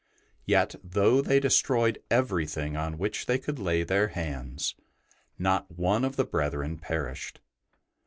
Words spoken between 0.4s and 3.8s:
Yet, though they destroyed everything on which they could